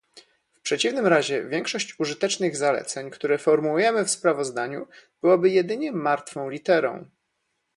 W 0.53 0.61
przeciwnym 0.61 1.07
razie 1.07 1.43
większość 1.45 1.99
użytecznych 1.99 2.57
zaleceń, 2.57 3.09
które 3.11 3.37
formułujemy 3.37 4.05
w 4.05 4.09
sprawozdaniu, 4.11 4.87
byłoby 5.21 5.49
jedynie 5.49 5.91
martwą 5.91 6.49
literą 6.49 7.09